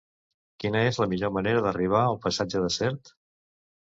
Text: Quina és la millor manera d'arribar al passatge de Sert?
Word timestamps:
Quina 0.61 0.79
és 0.91 0.97
la 1.01 1.05
millor 1.11 1.33
manera 1.35 1.61
d'arribar 1.65 2.01
al 2.05 2.17
passatge 2.23 2.63
de 2.65 2.71
Sert? 2.77 3.13